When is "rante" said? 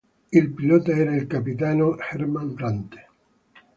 2.57-3.07